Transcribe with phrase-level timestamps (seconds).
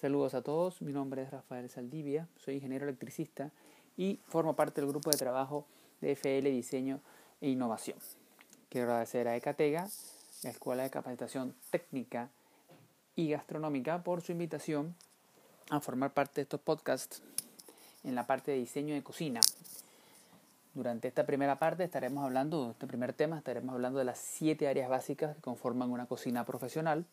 [0.00, 3.50] Saludos a todos, mi nombre es Rafael Saldivia, soy ingeniero electricista
[3.96, 5.66] y formo parte del grupo de trabajo
[6.00, 7.00] de FL Diseño
[7.40, 7.98] e Innovación.
[8.68, 9.88] Quiero agradecer a Ecatega,
[10.44, 12.30] la Escuela de Capacitación Técnica
[13.16, 14.94] y Gastronómica, por su invitación
[15.68, 17.20] a formar parte de estos podcasts
[18.04, 19.40] en la parte de diseño de cocina.
[20.74, 24.88] Durante esta primera parte estaremos hablando, este primer tema, estaremos hablando de las siete áreas
[24.88, 27.04] básicas que conforman una cocina profesional.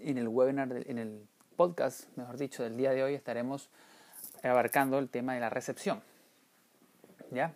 [0.00, 3.70] En el webinar, en el podcast, mejor dicho, del día de hoy estaremos
[4.42, 6.02] abarcando el tema de la recepción.
[7.30, 7.54] ¿Ya?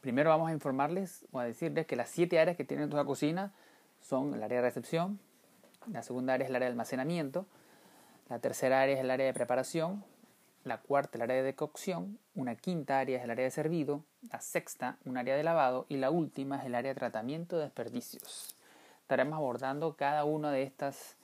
[0.00, 3.52] Primero vamos a informarles o a decirles que las siete áreas que tiene toda cocina
[4.00, 5.20] son el área de recepción,
[5.92, 7.46] la segunda área es el área de almacenamiento,
[8.28, 10.04] la tercera área es el área de preparación,
[10.64, 14.40] la cuarta el área de decocción, una quinta área es el área de servido, la
[14.40, 18.56] sexta un área de lavado y la última es el área de tratamiento de desperdicios.
[19.02, 21.15] Estaremos abordando cada una de estas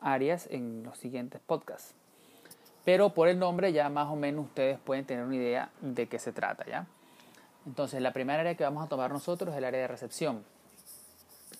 [0.00, 1.94] áreas en los siguientes podcasts.
[2.84, 6.18] Pero por el nombre ya más o menos ustedes pueden tener una idea de qué
[6.18, 6.86] se trata, ¿ya?
[7.66, 10.42] Entonces, la primera área que vamos a tomar nosotros es el área de recepción.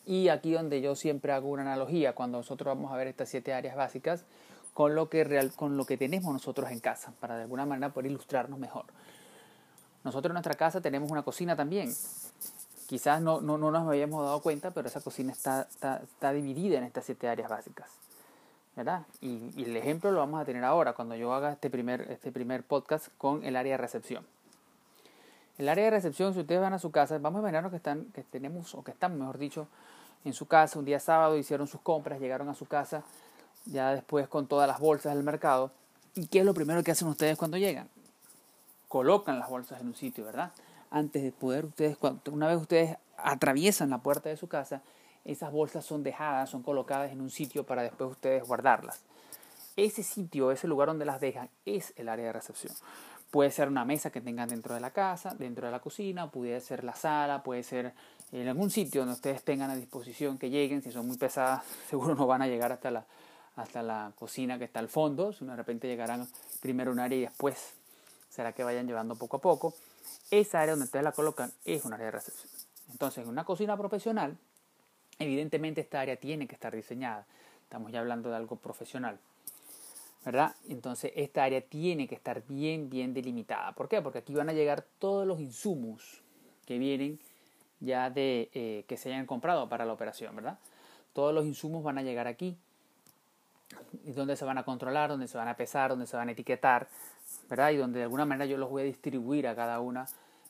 [0.06, 3.52] Y aquí donde yo siempre hago una analogía cuando nosotros vamos a ver estas siete
[3.52, 4.24] áreas básicas
[4.72, 7.92] con lo que real, con lo que tenemos nosotros en casa para de alguna manera
[7.92, 8.86] poder ilustrarnos mejor.
[10.04, 11.92] Nosotros en nuestra casa tenemos una cocina también.
[12.86, 16.78] Quizás no, no, no nos habíamos dado cuenta, pero esa cocina está, está, está dividida
[16.78, 17.91] en estas siete áreas básicas.
[19.20, 22.62] Y, el ejemplo lo vamos a tener ahora, cuando yo haga este primer, este primer
[22.62, 24.24] podcast con el área de recepción.
[25.58, 28.04] El área de recepción, si ustedes van a su casa, vamos a imaginarnos que, están,
[28.12, 29.66] que tenemos, o que están, mejor dicho,
[30.24, 33.02] en su casa, un día sábado, hicieron sus compras, llegaron a su casa,
[33.66, 35.72] ya después con todas las bolsas del mercado.
[36.14, 37.88] ¿Y qué es lo primero que hacen ustedes cuando llegan?
[38.86, 40.52] Colocan las bolsas en un sitio, ¿verdad?
[40.90, 41.98] Antes de poder ustedes,
[42.30, 44.82] una vez ustedes atraviesan la puerta de su casa,
[45.28, 49.02] esas bolsas son dejadas, son colocadas en un sitio para después ustedes guardarlas.
[49.76, 52.74] Ese sitio, ese lugar donde las dejan, es el área de recepción.
[53.30, 56.58] Puede ser una mesa que tengan dentro de la casa, dentro de la cocina, puede
[56.60, 57.92] ser la sala, puede ser
[58.32, 60.82] en algún sitio donde ustedes tengan a disposición que lleguen.
[60.82, 63.04] Si son muy pesadas, seguro no van a llegar hasta la,
[63.56, 65.34] hasta la cocina que está al fondo.
[65.34, 66.26] Si de repente llegarán
[66.60, 67.74] primero un área y después
[68.30, 69.74] será que vayan llevando poco a poco.
[70.30, 72.50] Esa área donde ustedes la colocan es un área de recepción.
[72.91, 74.38] Entonces, en una cocina profesional,
[75.18, 77.26] Evidentemente esta área tiene que estar diseñada.
[77.62, 79.18] Estamos ya hablando de algo profesional.
[80.24, 80.54] ¿verdad?
[80.68, 83.72] Entonces esta área tiene que estar bien, bien delimitada.
[83.72, 84.02] ¿Por qué?
[84.02, 86.22] Porque aquí van a llegar todos los insumos
[86.66, 87.18] que vienen
[87.80, 90.58] ya de eh, que se hayan comprado para la operación, ¿verdad?
[91.12, 92.56] Todos los insumos van a llegar aquí,
[94.04, 96.32] y donde se van a controlar, donde se van a pesar, donde se van a
[96.32, 96.88] etiquetar,
[97.48, 97.70] ¿verdad?
[97.70, 100.06] Y donde de alguna manera yo los voy a distribuir a cada una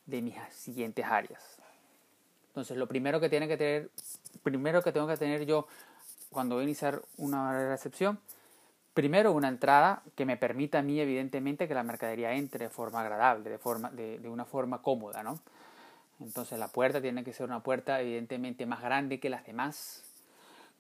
[0.06, 1.58] de mis siguientes áreas.
[2.58, 3.90] Entonces, lo primero que tiene que tener
[4.42, 5.68] primero que tengo que tener yo
[6.28, 8.18] cuando voy a iniciar una recepción,
[8.94, 13.00] primero una entrada que me permita a mí evidentemente que la mercadería entre de forma
[13.00, 15.38] agradable, de, forma, de, una forma cómoda, ¿no?
[16.18, 20.02] Entonces la puerta tiene que ser una puerta evidentemente más grande que las demás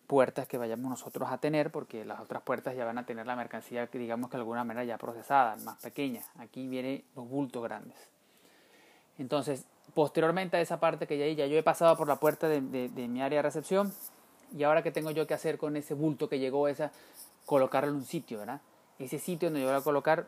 [0.08, 3.36] puertas que vayamos nosotros a tener, porque las otras puertas ya van a tener la
[3.36, 6.24] mercancía, digamos que de alguna manera ya procesada, más pequeña.
[6.38, 7.96] Aquí vienen los bultos grandes.
[9.16, 12.60] Entonces, posteriormente a esa parte que ya, ya yo he pasado por la puerta de,
[12.60, 13.92] mi área de recepción
[14.56, 16.92] y ahora que tengo yo que hacer con ese bulto que llegó, esa,
[17.46, 18.60] colocarlo en un sitio, ¿verdad?
[18.98, 20.26] Ese sitio donde yo voy a colocar,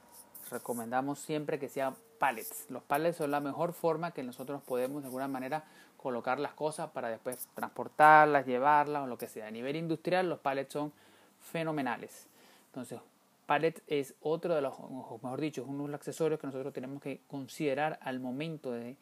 [0.50, 2.66] recomendamos siempre que sea pallets.
[2.68, 5.64] Los pallets son la mejor forma que nosotros podemos de alguna manera
[5.96, 9.46] colocar las cosas para después transportarlas, llevarlas o lo que sea.
[9.46, 10.92] A nivel industrial los pallets son
[11.40, 12.26] fenomenales.
[12.66, 13.00] Entonces,
[13.46, 17.02] pallet es otro de los, mejor dicho, es uno de los accesorios que nosotros tenemos
[17.02, 18.96] que considerar al momento de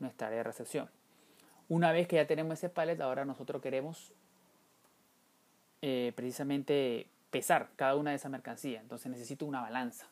[0.00, 0.90] nuestra área de recepción.
[1.68, 4.12] Una vez que ya tenemos ese pallet, ahora nosotros queremos
[5.80, 8.82] eh, precisamente pesar cada una de esas mercancías.
[8.82, 10.06] Entonces necesito una balanza,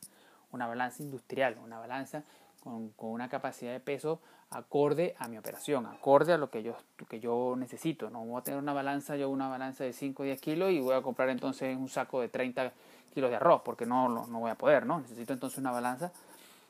[0.50, 2.24] una balanza industrial, una balanza
[2.60, 4.20] con, una capacidad de peso
[4.50, 6.76] acorde a mi operación, acorde a lo que yo,
[7.08, 8.10] que yo necesito.
[8.10, 10.80] No voy a tener una balanza, yo una balanza de 5 o 10 kilos y
[10.80, 12.72] voy a comprar entonces un saco de 30
[13.14, 15.00] kilos de arroz, porque no, no, voy a poder, ¿no?
[15.00, 16.12] Necesito entonces una balanza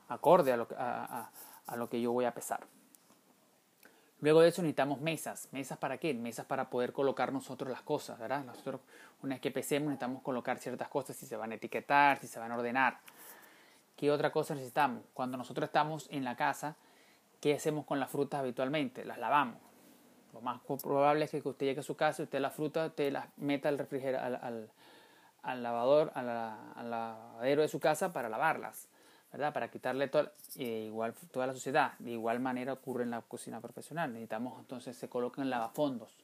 [0.08, 2.60] acorde a lo, a lo que yo voy a pesar.
[4.22, 5.48] Luego de eso necesitamos mesas.
[5.50, 6.14] ¿Mesas para qué?
[6.14, 8.44] Mesas para poder colocar nosotros las cosas, ¿verdad?
[8.44, 8.80] Nosotros,
[9.20, 12.38] una vez que pesemos, necesitamos colocar ciertas cosas, si se van a etiquetar, si se
[12.38, 13.00] van a ordenar.
[13.96, 15.02] ¿Qué otra cosa necesitamos?
[15.12, 16.76] Cuando nosotros estamos en la casa,
[17.40, 19.04] ¿qué hacemos con las frutas habitualmente?
[19.04, 19.58] Las lavamos.
[20.32, 23.26] Lo más probable es que usted llegue a su casa usted la fruta, usted las
[23.38, 24.70] meta al refrigerador, al,
[25.42, 28.86] al, lavador, al lavadero de su casa para lavarlas.
[29.32, 31.92] Para quitarle toda, igual, toda la suciedad.
[31.98, 34.12] De igual manera ocurre en la cocina profesional.
[34.12, 36.16] Necesitamos entonces se colocan lavafondos.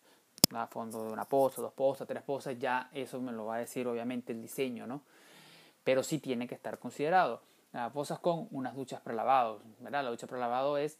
[0.50, 3.86] Lavafondo de una poza, dos pozas, tres pozas, ya eso me lo va a decir
[3.86, 5.02] obviamente el diseño, ¿no?
[5.88, 7.40] pero sí tiene que estar considerado.
[7.72, 10.04] Lavapozas con unas duchas prelavados, ¿verdad?
[10.04, 10.98] La ducha prelavado es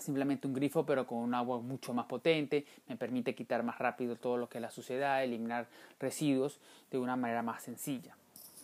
[0.00, 4.16] simplemente un grifo pero con un agua mucho más potente, me permite quitar más rápido
[4.16, 5.68] todo lo que es la suciedad, eliminar
[6.00, 6.58] residuos
[6.90, 8.16] de una manera más sencilla.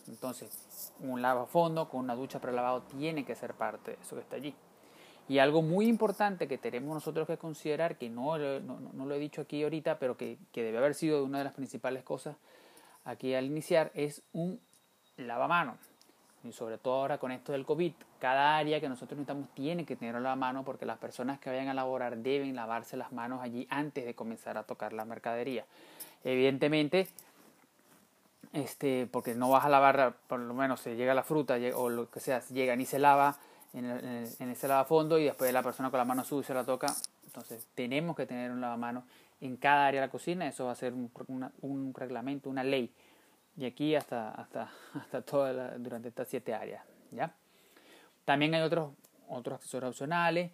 [0.07, 4.35] Entonces, un lavafondo con una ducha prelavado tiene que ser parte de eso que está
[4.35, 4.53] allí.
[5.27, 9.41] Y algo muy importante que tenemos nosotros que considerar, que no, no, lo he dicho
[9.41, 12.35] aquí ahorita, pero que, que, debe haber sido una de las principales cosas
[13.05, 14.59] aquí al iniciar, es un
[15.17, 15.77] lavamano.
[16.43, 19.95] Y sobre todo ahora con esto del COVID, cada área que nosotros necesitamos tiene que
[19.95, 23.41] tenerlo a la mano porque las personas que vayan a laborar deben lavarse las manos
[23.41, 25.65] allí antes de comenzar a tocar la mercadería.
[26.23, 27.07] Evidentemente,
[28.53, 32.09] este, porque no vas a lavar, por lo menos se llega la fruta o lo
[32.09, 33.37] que sea, llega ni se lava
[33.73, 36.93] en, ese lavafondo y después la persona con la mano sucia la toca.
[37.25, 39.05] Entonces tenemos que tener un lavamano
[39.39, 41.11] en cada área de la cocina, eso va a ser un,
[41.61, 42.93] un reglamento, una ley.
[43.57, 46.83] Y aquí hasta, hasta, hasta toda durante estas siete áreas.
[47.11, 47.33] ¿ya?
[48.25, 48.91] También hay otros,
[49.29, 50.51] otros accesorios opcionales,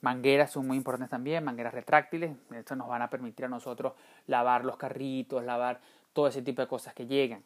[0.00, 2.34] Mangueras son muy importantes también, mangueras retráctiles.
[2.54, 3.92] Esto nos van a permitir a nosotros
[4.26, 5.80] lavar los carritos, lavar
[6.12, 7.42] todo ese tipo de cosas que llegan,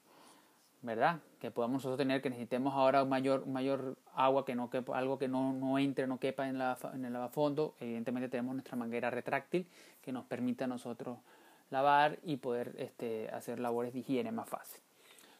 [0.82, 1.20] ¿verdad?
[1.40, 5.18] Que podamos nosotros tener, que necesitemos ahora un mayor, mayor agua, que no quepa, algo
[5.18, 7.74] que no, no entre, no quepa en, la, en el lavafondo.
[7.80, 9.66] Evidentemente tenemos nuestra manguera retráctil
[10.02, 11.18] que nos permite a nosotros
[11.70, 14.80] lavar y poder este, hacer labores de higiene más fácil.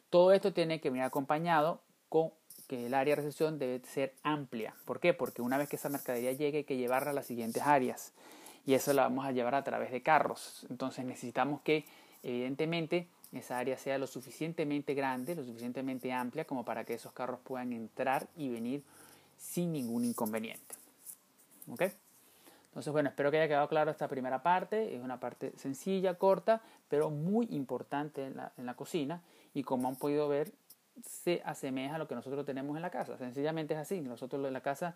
[0.09, 2.31] Todo esto tiene que venir acompañado con
[2.67, 4.75] que el área de recepción debe ser amplia.
[4.85, 5.13] ¿Por qué?
[5.13, 8.13] Porque una vez que esa mercadería llegue hay que llevarla a las siguientes áreas
[8.65, 10.65] y eso la vamos a llevar a través de carros.
[10.69, 11.85] Entonces necesitamos que
[12.23, 17.39] evidentemente esa área sea lo suficientemente grande, lo suficientemente amplia como para que esos carros
[17.43, 18.83] puedan entrar y venir
[19.37, 20.75] sin ningún inconveniente.
[21.71, 21.83] ¿Ok?
[22.67, 24.95] Entonces, bueno, espero que haya quedado claro esta primera parte.
[24.95, 29.21] Es una parte sencilla, corta, pero muy importante en la, en la cocina.
[29.53, 30.51] Y como han podido ver,
[31.03, 33.17] se asemeja a lo que nosotros tenemos en la casa.
[33.17, 34.01] Sencillamente es así.
[34.01, 34.95] Nosotros en la casa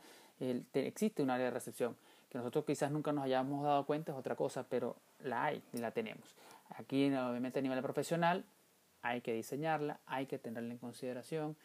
[0.73, 1.95] existe un área de recepción.
[2.29, 5.77] Que nosotros quizás nunca nos hayamos dado cuenta es otra cosa, pero la hay y
[5.77, 6.35] la tenemos.
[6.69, 8.45] Aquí, obviamente, a nivel profesional,
[9.01, 11.55] hay que diseñarla, hay que tenerla en consideración.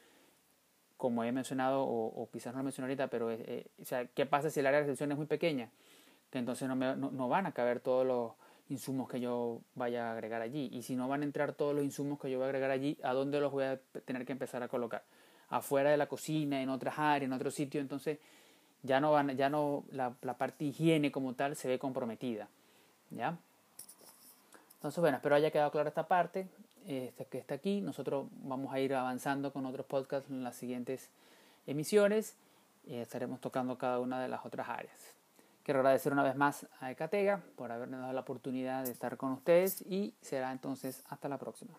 [0.97, 4.51] Como he mencionado, o, quizás no lo mencioné ahorita, pero eh, o sea, ¿qué pasa
[4.51, 5.71] si el área de recepción es muy pequeña?
[6.31, 8.33] Que entonces no, no, van a caber todos los
[8.69, 10.71] insumos que yo vaya a agregar allí.
[10.73, 12.99] Y si no van a entrar todos los insumos que yo voy a agregar allí,
[13.03, 15.05] ¿a dónde los voy a tener que empezar a colocar?
[15.49, 17.81] Afuera de la cocina, en otras áreas, en otro sitio.
[17.81, 18.19] Entonces
[18.83, 22.49] ya no, van, ya no la, la parte higiene como tal se ve comprometida.
[23.11, 23.37] ¿Ya?
[24.85, 26.47] Entonces, bueno, espero haya quedado clara esta parte
[26.87, 27.81] este, que está aquí.
[27.81, 31.09] Nosotros vamos a ir avanzando con otros podcasts en las siguientes
[31.67, 32.37] emisiones.
[32.87, 35.15] y estaremos tocando cada una de las otras áreas.
[35.63, 39.33] Quiero agradecer una vez más a Ecatega por habernos dado la oportunidad de estar con
[39.33, 41.73] ustedes y será entonces hasta la próxima.